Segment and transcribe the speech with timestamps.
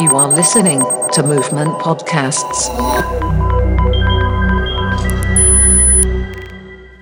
[0.00, 0.78] You are listening
[1.10, 2.68] to Movement Podcasts.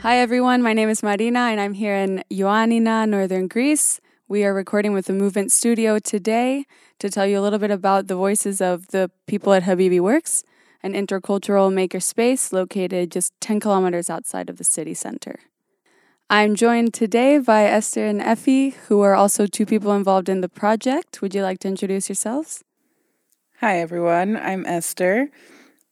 [0.01, 0.63] Hi, everyone.
[0.63, 4.01] My name is Marina, and I'm here in Ioannina, northern Greece.
[4.29, 6.65] We are recording with the Movement Studio today
[6.99, 10.43] to tell you a little bit about the voices of the people at Habibi Works,
[10.83, 15.41] an intercultural makerspace located just 10 kilometers outside of the city center.
[16.31, 20.49] I'm joined today by Esther and Effie, who are also two people involved in the
[20.49, 21.21] project.
[21.21, 22.65] Would you like to introduce yourselves?
[23.61, 24.37] Hi, everyone.
[24.37, 25.31] I'm Esther.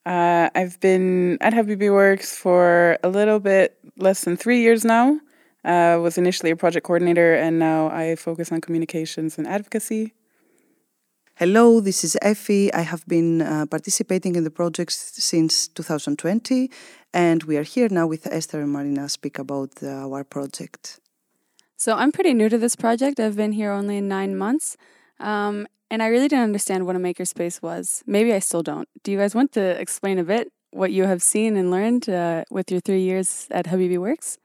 [0.04, 5.18] Uh, I've been at Habibi Works for a little bit less than three years now.
[5.64, 10.12] Uh, was initially a project coordinator, and now I focus on communications and advocacy.
[11.36, 12.70] Hello, this is Effie.
[12.74, 16.70] I have been uh, participating in the project since 2020,
[17.14, 21.00] and we are here now with Esther and Marina to speak about uh, our project.
[21.78, 23.18] So I'm pretty new to this project.
[23.18, 24.76] I've been here only nine months,
[25.18, 28.02] um, and I really didn't understand what a makerspace was.
[28.06, 28.88] Maybe I still don't.
[29.02, 32.44] Do you guys want to explain a bit what you have seen and learned uh,
[32.50, 34.38] with your three years at Habibi Works?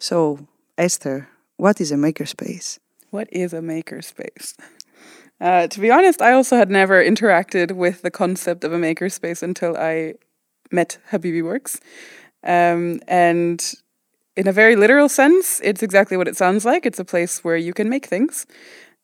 [0.00, 0.46] So,
[0.78, 2.78] Esther, what is a makerspace?
[3.10, 4.54] What is a makerspace?
[5.38, 9.42] Uh, to be honest, I also had never interacted with the concept of a makerspace
[9.42, 10.14] until I
[10.72, 11.78] met Habibi Works.
[12.42, 13.74] Um, and
[14.36, 16.86] in a very literal sense, it's exactly what it sounds like.
[16.86, 18.46] It's a place where you can make things.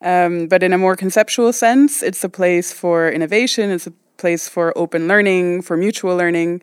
[0.02, 4.48] Um, but in a more conceptual sense, it's a place for innovation, it's a place
[4.48, 6.62] for open learning, for mutual learning.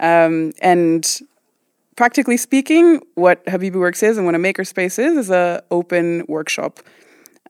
[0.00, 1.20] Um, and
[1.96, 6.80] practically speaking, what Habibi Works is and what a makerspace is, is an open workshop.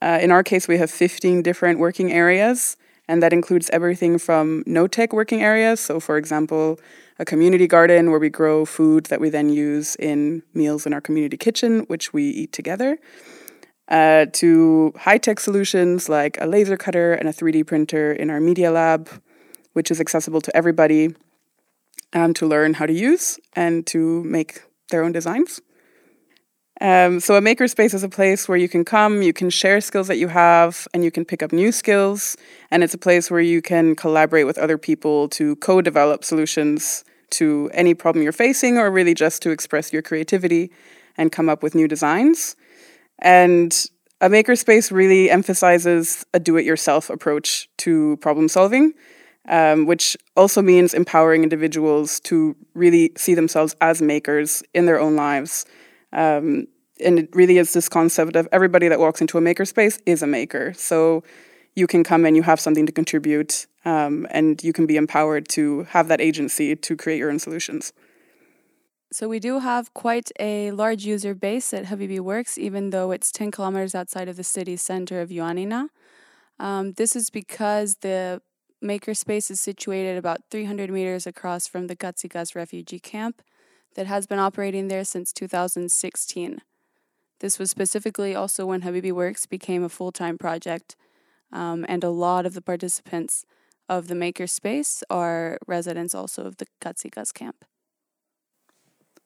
[0.03, 2.77] Uh, in our case, we have 15 different working areas,
[3.09, 5.81] and that includes everything from no tech working areas.
[5.81, 6.79] So, for example,
[7.19, 11.01] a community garden where we grow food that we then use in meals in our
[11.01, 12.99] community kitchen, which we eat together,
[13.89, 18.41] uh, to high tech solutions like a laser cutter and a 3D printer in our
[18.41, 19.09] media lab,
[19.73, 21.15] which is accessible to everybody
[22.13, 25.61] um, to learn how to use and to make their own designs.
[26.81, 30.09] Um, so, a makerspace is a place where you can come, you can share skills
[30.09, 32.37] that you have, and you can pick up new skills.
[32.71, 37.05] And it's a place where you can collaborate with other people to co develop solutions
[37.31, 40.71] to any problem you're facing, or really just to express your creativity
[41.17, 42.57] and come up with new designs.
[43.19, 43.87] And
[44.21, 48.93] a makerspace really emphasizes a do it yourself approach to problem solving,
[49.49, 55.17] um, which also means empowering individuals to really see themselves as makers in their own
[55.17, 55.65] lives
[56.15, 56.69] um,
[57.05, 60.27] and it really is this concept of everybody that walks into a makerspace is a
[60.27, 60.73] maker.
[60.75, 61.25] So
[61.75, 65.49] you can come and you have something to contribute, um, and you can be empowered
[65.51, 67.93] to have that agency to create your own solutions.
[69.15, 73.31] So we do have quite a large user base at Habibi Works, even though it's
[73.31, 75.91] 10 kilometers outside of the city center of Ioannina.
[76.59, 78.43] Um, this is because the
[78.83, 83.41] makerspace is situated about 300 meters across from the Katsikas refugee camp
[83.95, 86.63] that has been operating there since 2016.
[87.39, 90.97] This was specifically also when Habibi Works became a full time project,
[91.53, 93.45] um, and a lot of the participants
[93.89, 97.65] of the makerspace are residents also of the Katsikas camp.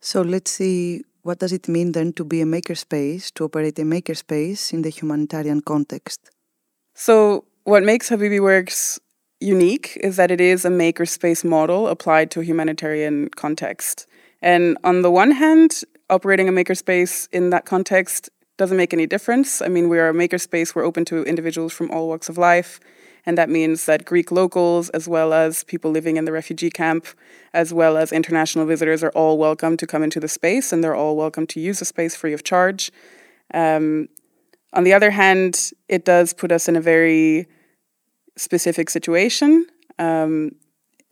[0.01, 3.83] So let's see what does it mean then to be a makerspace, to operate a
[3.83, 6.31] makerspace in the humanitarian context?
[6.95, 8.99] So, what makes Habibi Works
[9.41, 14.07] unique is that it is a makerspace model applied to a humanitarian context.
[14.41, 19.61] And on the one hand, operating a makerspace in that context doesn't make any difference.
[19.61, 22.81] I mean, we are a makerspace, we're open to individuals from all walks of life.
[23.29, 27.07] And that means that Greek locals, as well as people living in the refugee camp,
[27.53, 30.95] as well as international visitors, are all welcome to come into the space and they're
[30.95, 32.91] all welcome to use the space free of charge.
[33.53, 34.09] Um,
[34.73, 37.47] on the other hand, it does put us in a very
[38.39, 39.67] specific situation.
[39.99, 40.53] Um,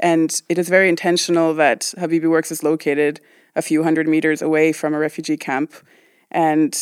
[0.00, 3.21] and it is very intentional that Habibi Works is located
[3.55, 5.75] a few hundred meters away from a refugee camp.
[6.31, 6.75] And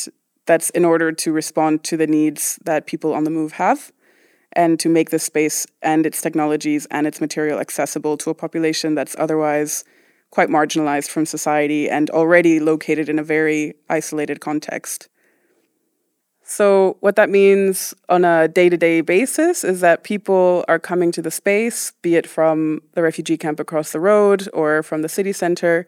[0.47, 3.91] that's in order to respond to the needs that people on the move have
[4.57, 8.95] and to make the space and its technologies and its material accessible to a population
[8.95, 9.85] that's otherwise
[10.31, 15.09] quite marginalized from society and already located in a very isolated context.
[16.47, 21.11] So, what that means on a day to day basis is that people are coming
[21.13, 25.09] to the space, be it from the refugee camp across the road or from the
[25.09, 25.87] city center,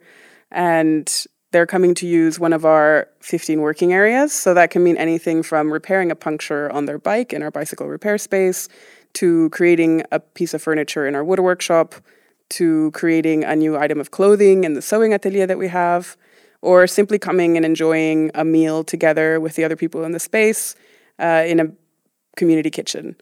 [0.49, 4.33] and they're coming to use one of our 15 working areas.
[4.33, 7.87] So, that can mean anything from repairing a puncture on their bike in our bicycle
[7.87, 8.67] repair space
[9.13, 11.95] to creating a piece of furniture in our wood workshop
[12.49, 16.15] to creating a new item of clothing in the sewing atelier that we have
[16.61, 20.75] or simply coming and enjoying a meal together with the other people in the space
[21.19, 21.65] uh, in a
[22.35, 23.15] community kitchen.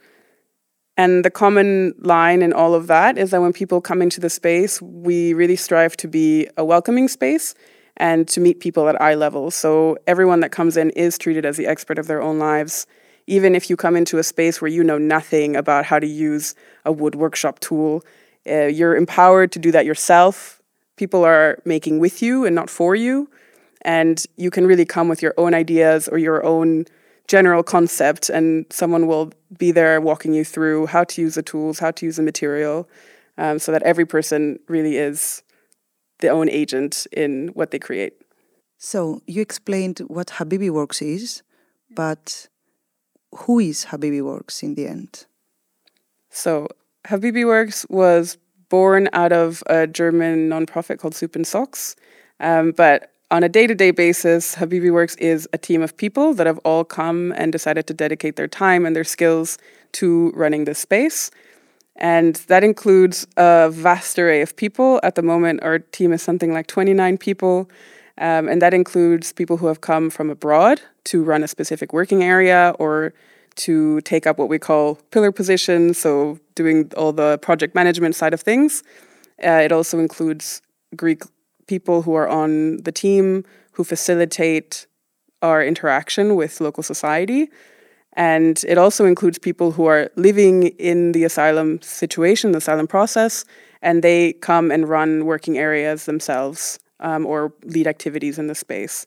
[0.97, 4.29] And the common line in all of that is that when people come into the
[4.29, 7.53] space, we really strive to be a welcoming space
[7.97, 9.51] and to meet people at eye level.
[9.51, 12.87] So everyone that comes in is treated as the expert of their own lives.
[13.27, 16.55] Even if you come into a space where you know nothing about how to use
[16.85, 18.03] a wood workshop tool,
[18.47, 20.61] uh, you're empowered to do that yourself.
[20.95, 23.29] People are making with you and not for you.
[23.81, 26.85] And you can really come with your own ideas or your own
[27.27, 31.79] general concept, and someone will be there walking you through how to use the tools,
[31.79, 32.87] how to use the material,
[33.37, 35.41] um, so that every person really is
[36.19, 38.13] their own agent in what they create.
[38.77, 41.43] So you explained what Habibi Works is,
[41.89, 42.47] but
[43.35, 45.25] who is Habibi Works in the end?
[46.29, 46.67] So
[47.07, 48.37] Habibi Works was
[48.69, 51.95] born out of a German nonprofit called Soup and Socks,
[52.39, 56.33] um, but on a day to day basis, Habibi Works is a team of people
[56.35, 59.57] that have all come and decided to dedicate their time and their skills
[59.93, 61.31] to running this space.
[61.97, 64.99] And that includes a vast array of people.
[65.03, 67.69] At the moment, our team is something like 29 people.
[68.17, 72.23] Um, and that includes people who have come from abroad to run a specific working
[72.23, 73.13] area or
[73.55, 78.33] to take up what we call pillar positions, so doing all the project management side
[78.33, 78.83] of things.
[79.43, 80.61] Uh, it also includes
[80.95, 81.23] Greek
[81.67, 83.43] people who are on the team
[83.73, 84.87] who facilitate
[85.41, 87.49] our interaction with local society.
[88.15, 93.43] And it also includes people who are living in the asylum situation, the asylum process,
[93.81, 99.05] and they come and run working areas themselves um, or lead activities in the space.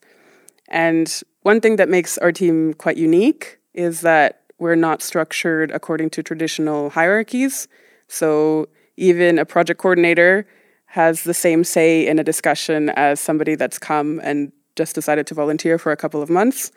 [0.67, 6.11] And one thing that makes our team quite unique is that we're not structured according
[6.11, 7.67] to traditional hierarchies.
[8.07, 8.67] So
[8.97, 10.45] even a project coordinator
[10.85, 15.33] has the same say in a discussion as somebody that's come and just decided to
[15.33, 16.71] volunteer for a couple of months.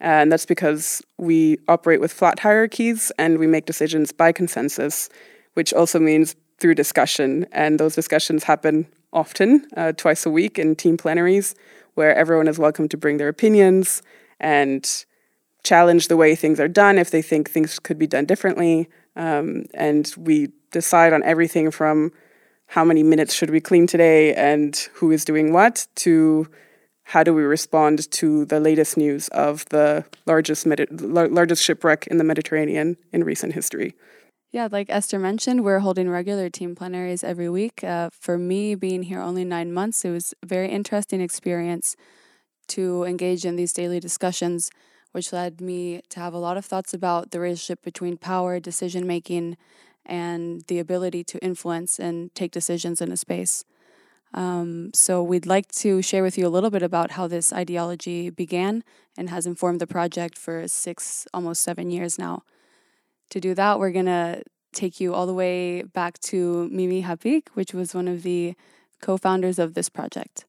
[0.00, 5.08] And that's because we operate with flat hierarchies and we make decisions by consensus,
[5.54, 7.46] which also means through discussion.
[7.52, 11.54] And those discussions happen often, uh, twice a week in team plenaries,
[11.94, 14.02] where everyone is welcome to bring their opinions
[14.38, 15.04] and
[15.64, 18.88] challenge the way things are done if they think things could be done differently.
[19.16, 22.12] Um, and we decide on everything from
[22.66, 26.46] how many minutes should we clean today and who is doing what to
[27.08, 32.18] how do we respond to the latest news of the largest Medi- largest shipwreck in
[32.18, 33.94] the Mediterranean in recent history.
[34.52, 37.82] Yeah, like Esther mentioned, we're holding regular team plenaries every week.
[37.82, 41.96] Uh, for me, being here only nine months, it was a very interesting experience
[42.68, 44.70] to engage in these daily discussions,
[45.12, 49.06] which led me to have a lot of thoughts about the relationship between power, decision
[49.06, 49.56] making,
[50.04, 53.64] and the ability to influence and take decisions in a space.
[54.34, 58.30] Um, so, we'd like to share with you a little bit about how this ideology
[58.30, 58.84] began
[59.16, 62.42] and has informed the project for six, almost seven years now.
[63.30, 64.42] To do that, we're going to
[64.72, 68.54] take you all the way back to Mimi Hapig, which was one of the
[69.00, 70.44] co founders of this project.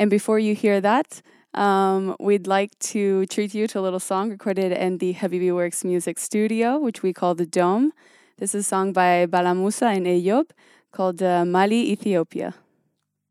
[0.00, 1.22] And before you hear that,
[1.54, 5.84] um, we'd like to treat you to a little song recorded in the Habibi Works
[5.84, 7.92] Music Studio, which we call the Dome.
[8.38, 10.50] This is a song by Balamusa and Eyob
[10.92, 12.54] called uh, Mali, Ethiopia.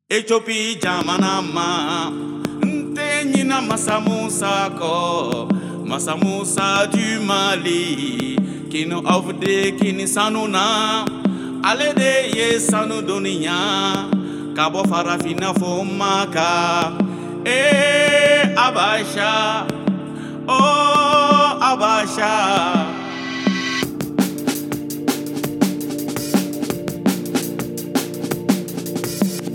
[0.09, 2.11] Ethiopia jamana ma
[2.61, 5.49] nte nyina masamusa ko
[5.85, 8.37] masamusa du Mali.
[8.71, 11.05] Kino ofde kini sanuna.
[11.61, 16.93] Ale de ye sanu duniya kabo farafina fo maka
[17.43, 19.67] eh abasha.
[20.47, 22.96] Oh abasha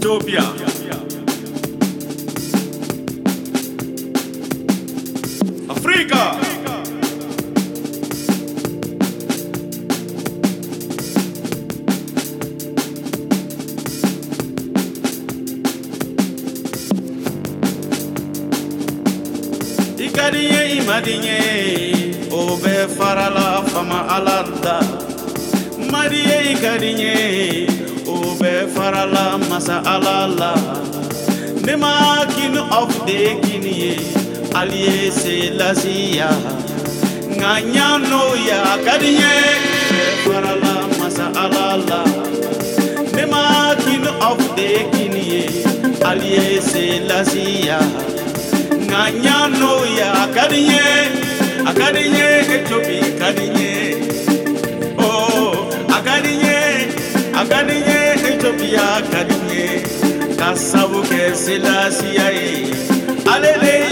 [0.03, 0.43] Ethiopia.
[5.69, 6.21] Africa.
[20.07, 21.39] Ikadiye imadinye
[22.41, 24.77] obe farala fama alarda
[25.93, 27.15] Mariye ikadiye
[28.43, 30.51] obe farala masa alala.
[31.65, 33.95] Ne ma kin of de kiniye
[34.61, 36.29] aliye se lasiya
[37.39, 39.35] nganya no ya kadiye
[39.91, 42.01] obe farala masa alala.
[43.15, 45.45] Ne ma kin of de kiniye
[46.11, 47.79] aliye se lasiya
[48.91, 50.87] nganya no ya kadiye
[51.71, 53.75] akadiye etobi kadiye
[54.99, 56.59] oh akadiye
[57.41, 57.92] akadiye ethiopia kadinye
[60.53, 62.51] kasabu ke silasiya ye
[63.33, 63.92] ale de ye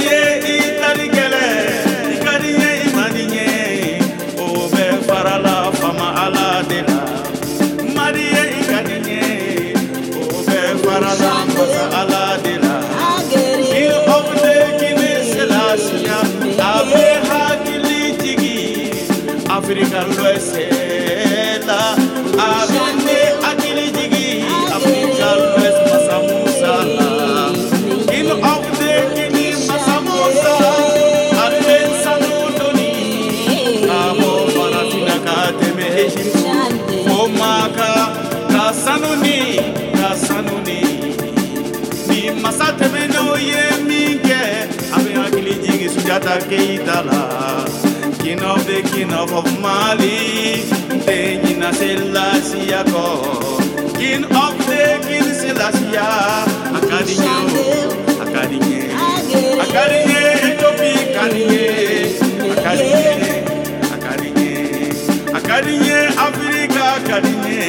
[49.14, 50.62] of Mali,
[51.04, 52.72] Tenina Selassie,
[53.98, 55.96] King of the King Selassie,
[56.76, 57.34] Akadinye,
[58.24, 58.80] Akadinye,
[59.64, 61.64] Akadinye, Ethiopia, Akadinye,
[62.56, 63.04] Akadinye,
[63.94, 64.52] Akadinye,
[65.38, 67.60] Akadinye, Africa, Akadinye,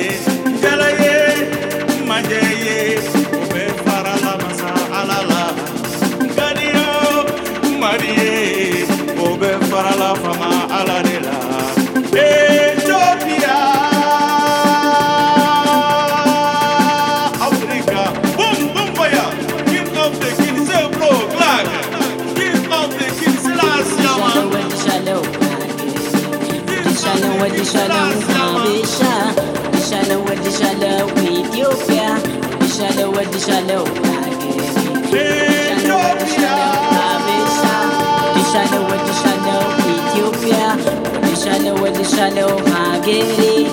[42.33, 43.67] Shalom, Hageri,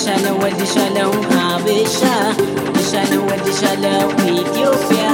[0.00, 2.16] Shalom, Shalom, Habesha,
[2.88, 3.28] Shalom,
[3.60, 5.12] Shalom, Ethiopia,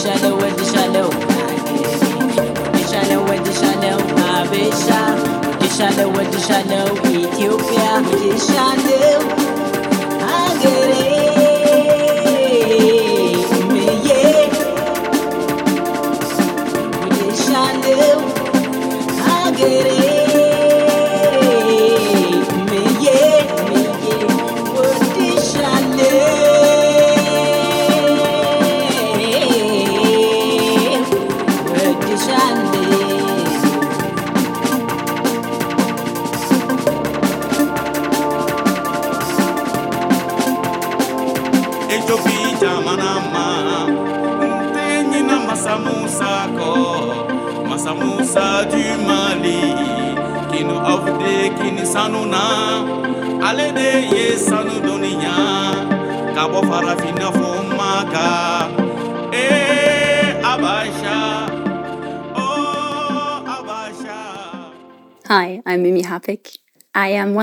[0.00, 0.40] Shalom,
[0.72, 2.32] Shalom, Hageri,
[2.88, 5.02] Shalom, Shalom, Habesha,
[5.76, 7.90] Shalom, Shalom, Ethiopia,
[8.48, 9.24] Shalom,
[10.24, 11.41] Hageri,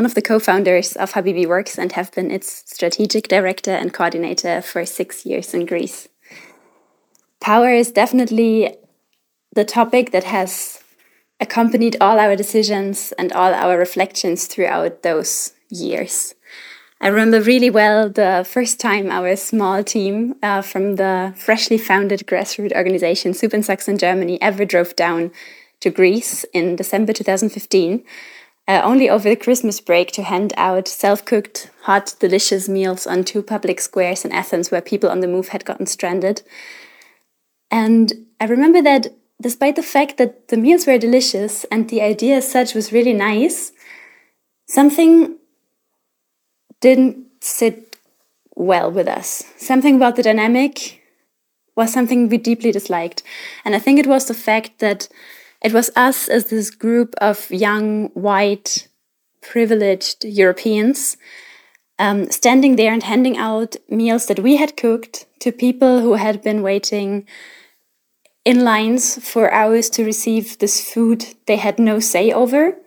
[0.09, 4.59] of the co founders of Habibi Works and have been its strategic director and coordinator
[4.59, 6.07] for six years in Greece.
[7.39, 8.75] Power is definitely
[9.53, 10.83] the topic that has
[11.39, 16.33] accompanied all our decisions and all our reflections throughout those years.
[16.99, 22.21] I remember really well the first time our small team uh, from the freshly founded
[22.25, 25.31] grassroots organization Sachs in Germany ever drove down
[25.81, 28.03] to Greece in December 2015,
[28.69, 33.23] uh, only over the Christmas break to hand out self cooked, hot, delicious meals on
[33.23, 36.43] two public squares in Athens where people on the move had gotten stranded.
[37.71, 39.07] And I remember that
[39.41, 43.13] despite the fact that the meals were delicious and the idea as such was really
[43.13, 43.71] nice,
[44.67, 45.37] something
[46.79, 47.97] didn't sit
[48.55, 49.45] well with us.
[49.57, 51.01] Something about the dynamic
[51.75, 53.23] was something we deeply disliked.
[53.65, 55.07] And I think it was the fact that
[55.61, 58.87] it was us as this group of young, white,
[59.41, 61.17] privileged Europeans
[61.99, 66.41] um, standing there and handing out meals that we had cooked to people who had
[66.41, 67.27] been waiting
[68.45, 72.77] in lines for hours to receive this food they had no say over.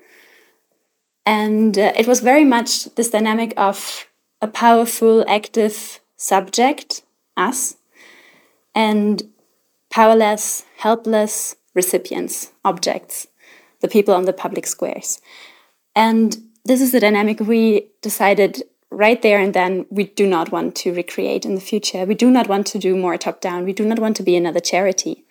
[1.27, 4.07] And uh, it was very much this dynamic of
[4.41, 7.03] a powerful, active subject,
[7.37, 7.77] us,
[8.75, 9.23] and
[9.91, 13.27] powerless, helpless recipients, objects,
[13.81, 15.21] the people on the public squares.
[15.95, 20.77] And this is the dynamic we decided right there and then we do not want
[20.77, 22.05] to recreate in the future.
[22.05, 23.65] We do not want to do more top down.
[23.65, 25.25] We do not want to be another charity.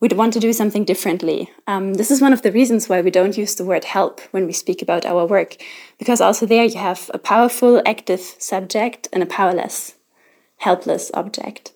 [0.00, 1.50] We'd want to do something differently.
[1.66, 4.46] Um, this is one of the reasons why we don't use the word help when
[4.46, 5.56] we speak about our work,
[5.98, 9.96] because also there you have a powerful, active subject and a powerless,
[10.58, 11.72] helpless object.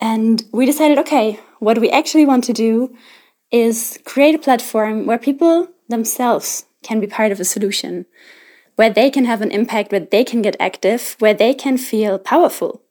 [0.00, 2.94] And we decided okay, what we actually want to do
[3.50, 8.06] is create a platform where people themselves can be part of a solution,
[8.76, 12.18] where they can have an impact, where they can get active, where they can feel
[12.18, 12.82] powerful.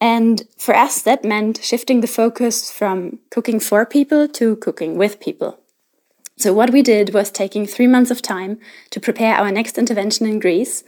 [0.00, 5.20] And for us, that meant shifting the focus from cooking for people to cooking with
[5.20, 5.58] people.
[6.36, 8.58] So, what we did was taking three months of time
[8.90, 10.84] to prepare our next intervention in Greece.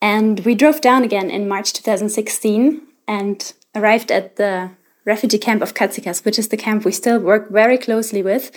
[0.00, 4.70] And we drove down again in March 2016 and arrived at the
[5.04, 8.50] refugee camp of Katsikas, which is the camp we still work very closely with,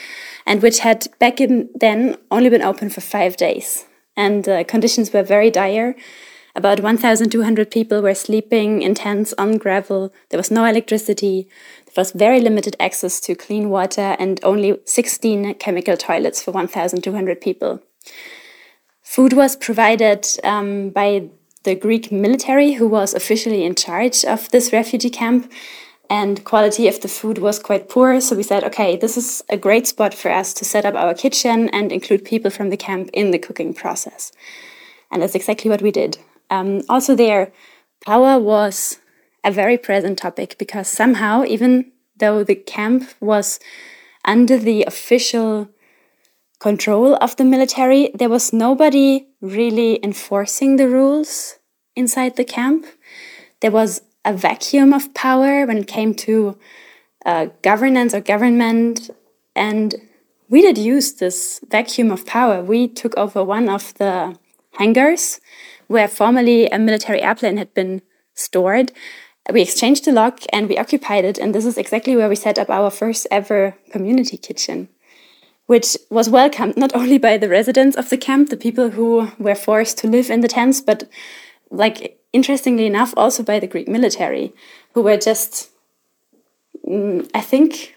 [0.46, 3.86] and which had back in then only been open for five days.
[4.16, 5.96] And the conditions were very dire.
[6.54, 10.14] About 1,200 people were sleeping in tents on gravel.
[10.30, 11.48] There was no electricity.
[11.86, 17.40] There was very limited access to clean water and only 16 chemical toilets for 1,200
[17.40, 17.82] people.
[19.02, 21.30] Food was provided um, by
[21.64, 25.52] the Greek military, who was officially in charge of this refugee camp,
[26.10, 28.20] and quality of the food was quite poor.
[28.20, 31.14] So we said, okay, this is a great spot for us to set up our
[31.14, 34.32] kitchen and include people from the camp in the cooking process.
[35.10, 36.18] And that's exactly what we did.
[36.50, 37.54] Um, also, there,
[38.06, 39.00] power was
[39.44, 43.60] a very present topic because somehow, even though the camp was
[44.26, 45.70] under the official
[46.62, 51.58] control of the military, there was nobody really enforcing the rules
[51.96, 52.86] inside the camp.
[53.62, 56.56] There was a vacuum of power when it came to
[57.26, 59.10] uh, governance or government.
[59.56, 59.96] And
[60.50, 62.62] we did use this vacuum of power.
[62.64, 64.38] We took over one of the
[64.74, 65.42] hangars
[65.88, 68.04] where formerly a military airplane had been
[68.36, 68.92] stored.
[69.52, 71.40] We exchanged the lock and we occupied it.
[71.40, 74.90] And this is exactly where we set up our first ever community kitchen
[75.72, 79.56] which was welcomed not only by the residents of the camp, the people who were
[79.56, 81.10] forced to live in the tents, but
[81.70, 84.54] like interestingly enough, also by the Greek military,
[84.94, 85.70] who were just,
[86.86, 87.96] mm, I think,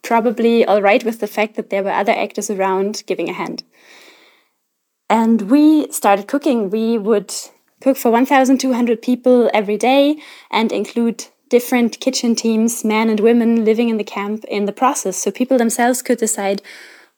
[0.00, 3.62] probably all right with the fact that there were other actors around giving a hand.
[5.10, 6.70] And we started cooking.
[6.70, 7.34] We would
[7.82, 10.16] cook for 1,200 people every day
[10.50, 15.18] and include different kitchen teams, men and women living in the camp in the process.
[15.18, 16.62] So people themselves could decide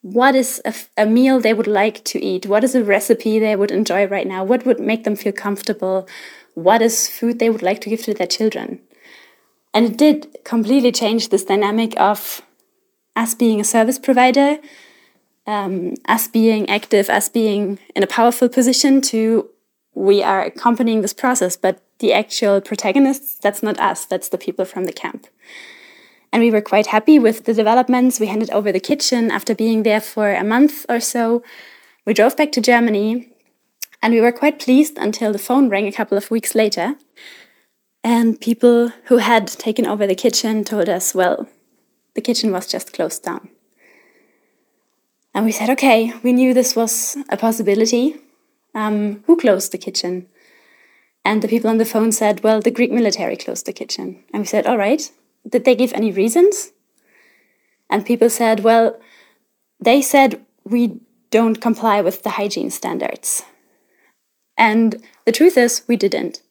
[0.03, 3.55] what is a, a, meal they would like to eat, what is a recipe they
[3.55, 6.09] would enjoy right now, what would make them feel comfortable,
[6.55, 8.81] what is food they would like to give to their children.
[9.73, 12.42] And it did completely change this dynamic of
[13.14, 14.59] us being a service provider,
[15.47, 19.49] um, us being active, us being in a powerful position to
[19.94, 24.65] we are accompanying this process, but the actual protagonists, that's not us, that's the people
[24.65, 25.27] from the camp.
[26.33, 28.19] And we were quite happy with the developments.
[28.19, 31.45] We handed over the kitchen after being there for a month or so.
[32.05, 33.29] We drove back to Germany
[34.03, 36.97] and we were quite pleased until the phone rang a couple of weeks later.
[38.03, 41.49] And people who had taken over the kitchen told us, well,
[42.15, 43.49] the kitchen was just closed down.
[45.35, 48.17] And we said, okay, we knew this was a possibility.
[48.75, 50.27] Um, who closed the kitchen?
[51.25, 54.23] And the people on the phone said, well, the Greek military closed the kitchen.
[54.33, 55.11] And we said, all right.
[55.49, 56.73] Did they give any reasons?
[57.91, 58.99] And people said, well,
[59.81, 63.43] they said we don't comply with the hygiene standards.
[64.57, 66.43] And the truth is, we didn't.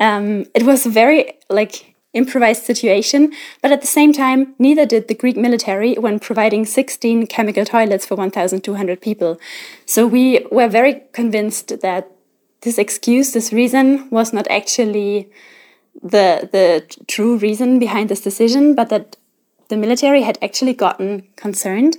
[0.00, 5.08] Um, it was a very like improvised situation, but at the same time, neither did
[5.08, 9.40] the Greek military when providing 16 chemical toilets for 1,200 people.
[9.86, 12.11] So we were very convinced that
[12.62, 15.30] this excuse, this reason was not actually
[16.02, 19.16] the the true reason behind this decision, but that
[19.68, 21.96] the military had actually gotten concerned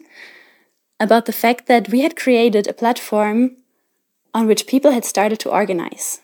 [0.99, 3.57] about the fact that we had created a platform
[4.33, 6.21] on which people had started to organize,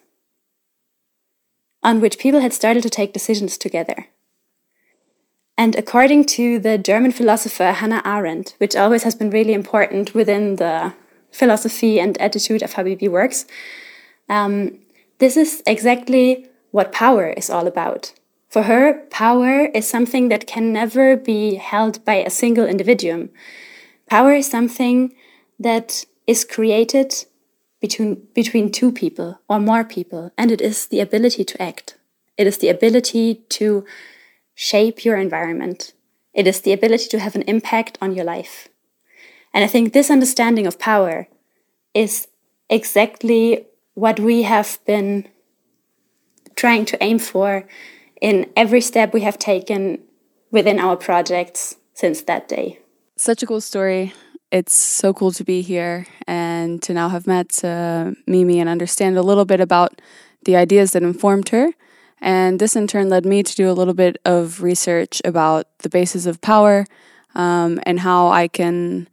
[1.83, 4.07] on which people had started to take decisions together.
[5.57, 10.55] And according to the German philosopher Hannah Arendt, which always has been really important within
[10.55, 10.93] the
[11.31, 13.45] philosophy and attitude of Habibi works,
[14.29, 14.79] um,
[15.17, 18.13] this is exactly what power is all about.
[18.47, 23.29] For her, power is something that can never be held by a single individuum.
[24.07, 25.13] Power is something
[25.59, 27.25] that is created
[27.79, 31.97] between, between two people or more people, and it is the ability to act.
[32.37, 33.85] It is the ability to
[34.55, 35.93] shape your environment.
[36.33, 38.67] It is the ability to have an impact on your life.
[39.53, 41.27] And I think this understanding of power
[41.93, 42.27] is
[42.69, 43.65] exactly
[43.99, 45.27] what we have been
[46.55, 47.67] trying to aim for
[48.21, 49.99] in every step we have taken
[50.51, 52.79] within our projects since that day.
[53.17, 54.13] Such a cool story.
[54.51, 59.17] It's so cool to be here and to now have met uh, Mimi and understand
[59.17, 60.01] a little bit about
[60.45, 61.73] the ideas that informed her.
[62.21, 65.89] And this in turn led me to do a little bit of research about the
[65.89, 66.85] basis of power
[67.35, 69.07] um, and how I can,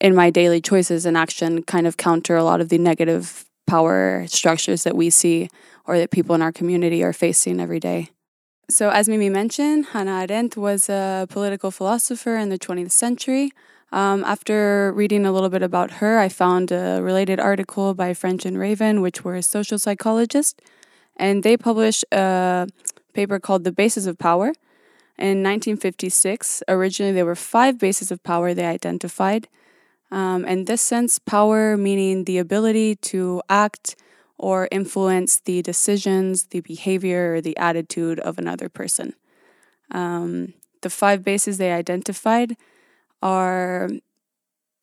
[0.00, 4.26] in my daily choices and action, kind of counter a lot of the negative power
[4.26, 5.48] structures that we see
[5.86, 8.10] or that people in our community are facing every day.
[8.68, 13.52] So, as Mimi mentioned, Hannah Arendt was a political philosopher in the 20th century.
[13.92, 18.44] Um, after reading a little bit about her, I found a related article by French
[18.44, 20.54] and Raven, which were social psychologists,
[21.16, 22.68] and they published a
[23.12, 24.48] paper called The Bases of Power.
[25.18, 29.48] In 1956, originally there were five bases of power they identified.
[30.10, 33.96] Um, in this sense, power meaning the ability to act
[34.38, 39.14] or influence the decisions, the behavior, or the attitude of another person.
[39.90, 42.56] Um, the five bases they identified
[43.22, 43.90] are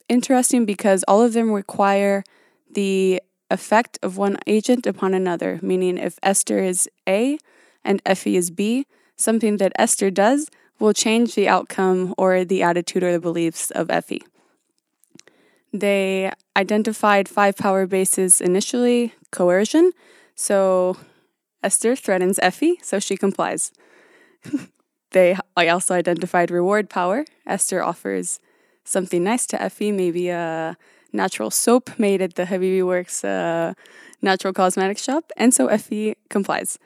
[0.07, 2.23] interesting because all of them require
[2.71, 7.37] the effect of one agent upon another, meaning if Esther is A
[7.83, 8.85] and Effie is B,
[9.15, 13.89] something that Esther does will change the outcome or the attitude or the beliefs of
[13.89, 14.21] Effie.
[15.79, 19.91] They identified five power bases initially coercion.
[20.35, 20.97] So
[21.63, 23.71] Esther threatens Effie, so she complies.
[25.11, 27.25] they also identified reward power.
[27.45, 28.39] Esther offers
[28.83, 30.77] something nice to Effie, maybe a
[31.13, 33.73] natural soap made at the Habibi Works uh,
[34.21, 36.79] natural cosmetic shop, and so Effie complies.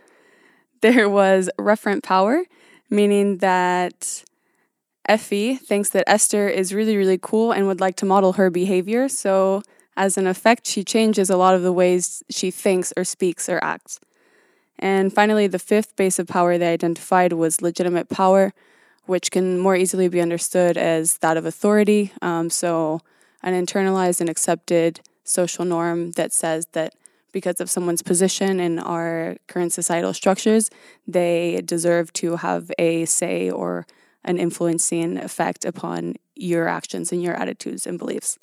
[0.81, 2.43] There was referent power,
[2.89, 4.23] meaning that
[5.07, 9.09] Effie thinks that Esther is really, really cool and would like to model her behavior.
[9.09, 9.63] So,
[9.97, 13.59] as an effect, she changes a lot of the ways she thinks or speaks or
[13.61, 13.99] acts.
[14.79, 18.53] And finally, the fifth base of power they identified was legitimate power,
[19.05, 22.11] which can more easily be understood as that of authority.
[22.21, 23.01] Um, so,
[23.43, 26.95] an internalized and accepted social norm that says that
[27.31, 30.69] because of someone's position in our current societal structures,
[31.07, 33.85] they deserve to have a say or
[34.23, 38.37] an influencing effect upon your actions and your attitudes and beliefs.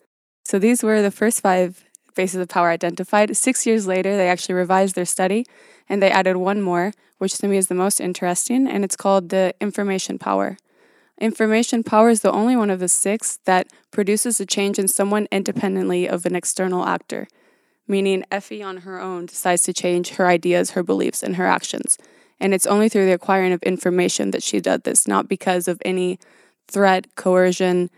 [0.44, 3.36] So these were the first five bases of power identified.
[3.36, 5.46] Six years later, they actually revised their study
[5.88, 9.28] and they added one more, which to me is the most interesting, and it's called
[9.28, 10.58] the information power.
[11.20, 15.26] Information power is the only one of the six that produces a change in someone
[15.32, 17.26] independently of an external actor,
[17.86, 21.98] meaning Effie on her own decides to change her ideas, her beliefs, and her actions.
[22.40, 25.80] And it's only through the acquiring of information that she did this, not because of
[25.84, 26.18] any
[26.68, 27.90] threat, coercion,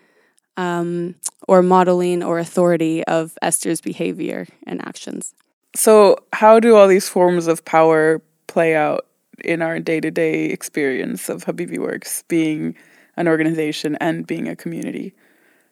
[0.57, 1.15] um,
[1.49, 5.35] or modeling or authority of Esther's behavior and actions.
[5.75, 9.07] So, how do all these forms of power play out
[9.45, 12.75] in our day to day experience of Habibi Works being
[13.17, 15.15] an organization and being a community?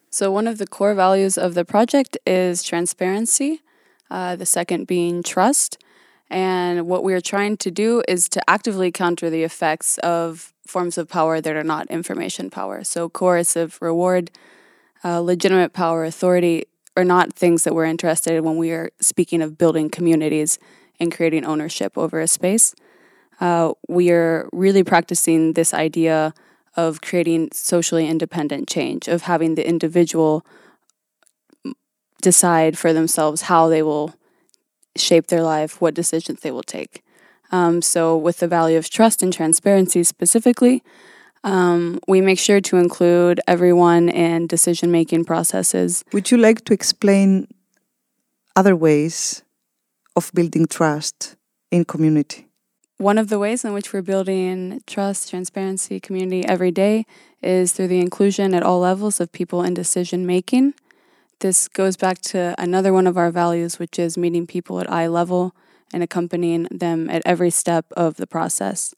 [0.09, 3.61] So, one of the core values of the project is transparency,
[4.09, 5.77] uh, the second being trust.
[6.29, 11.09] And what we're trying to do is to actively counter the effects of forms of
[11.09, 12.83] power that are not information power.
[12.83, 14.29] So, coercive reward,
[15.03, 16.65] uh, legitimate power, authority
[16.95, 20.59] are not things that we're interested in when we are speaking of building communities
[20.99, 22.75] and creating ownership over a space.
[23.39, 26.33] Uh, we are really practicing this idea
[26.75, 30.45] of creating socially independent change, of having the individual
[32.21, 34.13] decide for themselves how they will
[34.95, 37.03] shape their life, what decisions they will take.
[37.51, 40.83] Um, so, with the value of trust and transparency specifically,
[41.43, 46.03] um, we make sure to include everyone in decision making processes.
[46.13, 47.47] Would you like to explain
[48.55, 49.43] other ways
[50.15, 51.35] of building trust
[51.71, 52.47] in community?
[52.97, 57.05] One of the ways in which we're building trust, transparency, community every day
[57.41, 60.73] is through the inclusion at all levels of people in decision making.
[61.39, 65.07] This goes back to another one of our values, which is meeting people at eye
[65.07, 65.55] level
[65.93, 68.93] and accompanying them at every step of the process.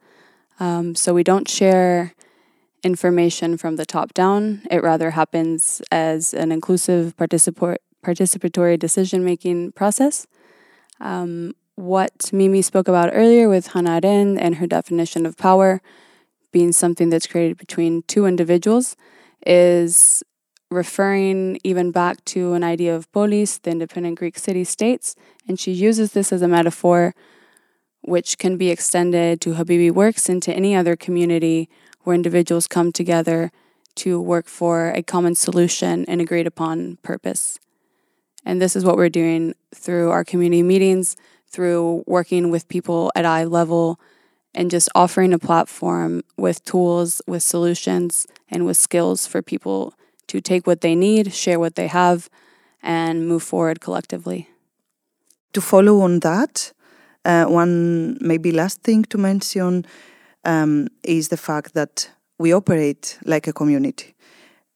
[0.60, 2.14] Um, so we don't share
[2.84, 4.64] information from the top down.
[4.72, 10.26] It rather happens as an inclusive participatory decision making process.
[11.00, 15.82] Um, what Mimi spoke about earlier with Hannah and her definition of power
[16.52, 18.96] being something that's created between two individuals
[19.46, 20.24] is
[20.72, 25.16] referring even back to an idea of polis, the independent Greek city states,
[25.48, 27.14] and she uses this as a metaphor
[28.04, 31.70] which can be extended to Habibi Works and to any other community
[32.02, 33.52] where individuals come together
[33.96, 37.60] to work for a common solution and agreed upon purpose.
[38.44, 41.16] And this is what we're doing through our community meetings,
[41.48, 44.00] through working with people at eye level,
[44.56, 49.94] and just offering a platform with tools, with solutions, and with skills for people
[50.32, 52.30] to take what they need, share what they have,
[52.82, 54.48] and move forward collectively.
[55.52, 56.72] To follow on that,
[57.26, 59.86] uh, one maybe last thing to mention
[60.46, 64.16] um, is the fact that we operate like a community.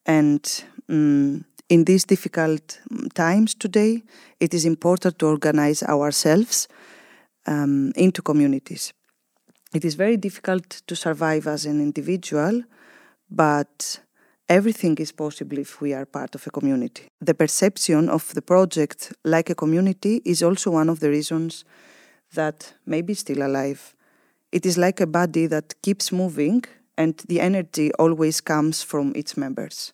[0.06, 0.44] And
[0.90, 2.82] um, in these difficult
[3.14, 4.04] times today,
[4.42, 6.68] it is important to organize ourselves
[7.48, 8.94] um, into communities.
[9.74, 12.64] It is very difficult to survive as an individual,
[13.30, 14.00] but
[14.50, 17.08] everything is possible if we are part of a community.
[17.22, 21.66] The perception of the project like a community is also one of the reasons
[22.34, 23.96] that maybe still alive.
[24.52, 26.64] It is like a body that keeps moving
[26.98, 29.94] and the energy always comes from its members.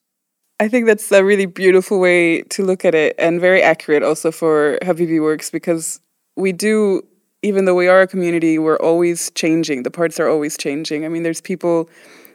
[0.59, 4.31] I think that's a really beautiful way to look at it and very accurate also
[4.31, 5.99] for Habibi Works because
[6.35, 7.01] we do,
[7.41, 9.81] even though we are a community, we're always changing.
[9.81, 11.03] The parts are always changing.
[11.03, 11.89] I mean, there's people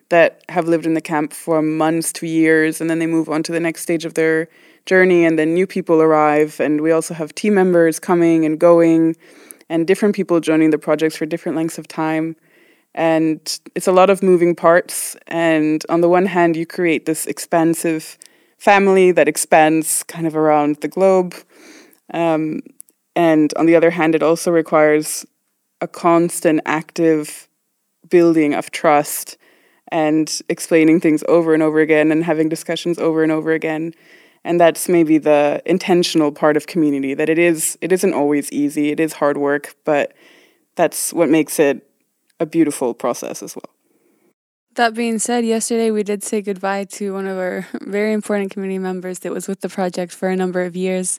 [0.09, 3.43] that have lived in the camp for months to years and then they move on
[3.43, 4.49] to the next stage of their
[4.87, 9.17] journey and then new people arrive and we also have team members coming and going
[9.69, 12.37] and different people joining the projects for different lengths of time.
[12.95, 13.41] And
[13.75, 18.17] it's a lot of moving parts and on the one hand you create this expansive
[18.59, 21.35] family that expands kind of around the globe
[22.15, 22.61] um,
[23.15, 25.27] and on the other hand it also requires
[25.83, 27.49] a constant active
[28.09, 29.37] building of trust
[29.89, 33.95] and explaining things over and over again and having discussions over and over again
[34.45, 38.91] and that's maybe the intentional part of community that it is it isn't always easy
[38.91, 40.13] it is hard work but
[40.77, 41.89] that's what makes it
[42.41, 43.71] a beautiful process as well
[44.77, 48.79] That being said, yesterday we did say goodbye to one of our very important community
[48.79, 51.19] members that was with the project for a number of years.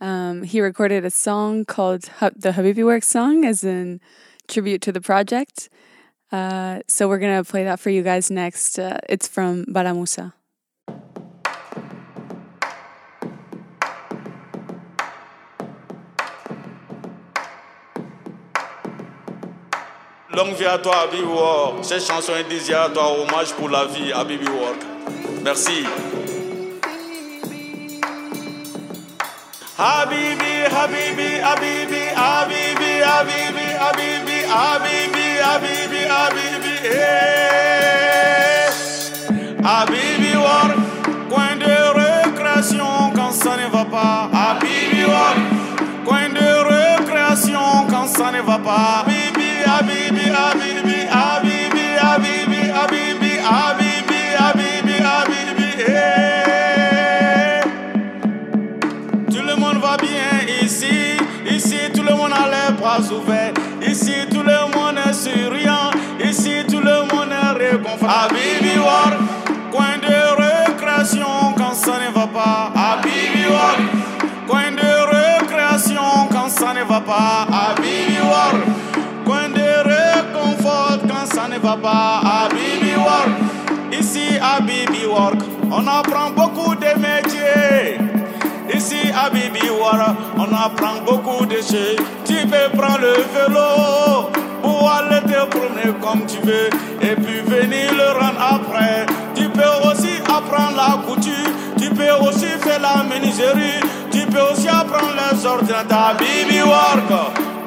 [0.00, 2.02] Um, he recorded a song called
[2.44, 4.00] the Habibi Works song as in
[4.48, 5.68] tribute to the project.
[6.34, 8.76] Uh, so we're going to play that for you guys next.
[8.76, 10.32] Uh, it's from Baramusa.
[20.34, 21.84] Longue vie à toi, Habibi Work.
[21.84, 24.82] Cette chanson est dédiée à toi, hommage pour la vie, Habibi Work.
[25.44, 25.84] Merci.
[29.78, 37.04] Habibi, Habibi, Habibi, Habibi, Habibi, Habibi, Habibi, Habibi, Habibi, eh.
[39.62, 40.76] Habibi Work,
[41.30, 44.30] coin de récréation quand ça ne va pas.
[44.32, 45.38] Habibi Work,
[46.06, 49.04] coin de récréation quand ça ne va pas.
[49.06, 57.60] Habibi, Habibi, Habibi, Habibi, Habibi, Habibi, Habibi, Habibi, Habibi, eh.
[59.30, 60.30] Tout le monde va bien
[60.62, 61.16] ici.
[61.50, 63.52] Ici, tout le monde a les bras ouverts.
[63.86, 64.14] Ici,
[77.06, 77.46] pas.
[77.50, 78.54] Habibi War,
[79.24, 82.20] coin de réconfort quand ça ne va pas.
[82.24, 83.28] Habibi War,
[83.92, 85.40] ici à Habibi Work,
[85.70, 87.98] on apprend beaucoup de métiers.
[88.72, 89.60] Ici à Bibi
[90.36, 91.96] on apprend beaucoup de choses.
[92.24, 94.30] Tu peux prendre le vélo
[94.62, 96.70] pour aller te promener comme tu veux
[97.02, 99.06] et puis venir le rendre après.
[99.34, 103.80] Tu peux aussi apprendre la couture, tu peux aussi faire la menuiserie,
[104.34, 106.16] peux aussi apprendre les ordinateurs.
[106.18, 107.08] Bibi Work,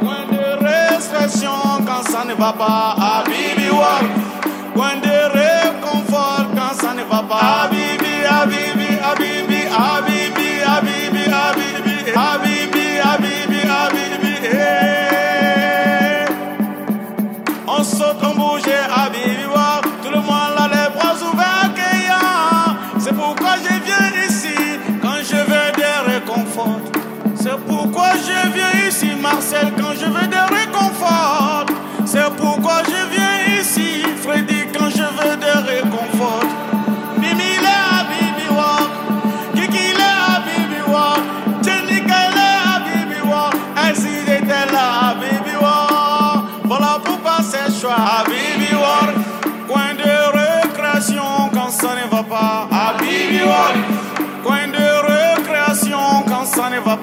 [0.02, 1.50] point de restriction
[1.86, 2.96] quand ça ne va pas.
[3.00, 3.87] À Bibi Work,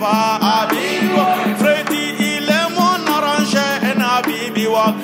[0.04, 1.56] va Habibi walk.
[1.60, 3.56] Freddy, il est mon orange,
[3.88, 4.94] and Habibi walk.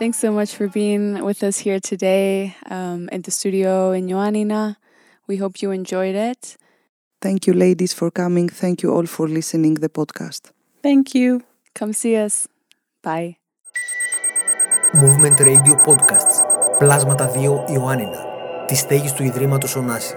[0.00, 4.76] Thanks so much for being with us here today um, in the studio in Ioannina.
[5.26, 6.56] We hope you enjoyed it.
[7.22, 8.48] Thank you, ladies, for coming.
[8.62, 10.42] Thank you all for listening the podcast.
[10.82, 11.42] thank you
[11.78, 12.48] Come see us.
[13.02, 13.36] Bye.
[14.94, 16.44] Movement Radio Podcasts.
[16.78, 18.24] Πλάσματα 2 Ιωάννινα.
[18.66, 20.14] Τη στέγη του Ιδρύματος Ωνάση.